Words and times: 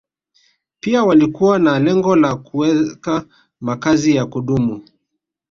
Pia 0.79 1.03
walikuwa 1.03 1.59
na 1.59 1.79
lengo 1.79 2.15
la 2.15 2.35
kuweka 2.35 3.25
makazi 3.61 4.15
ya 4.15 4.25
kudumu 4.25 4.83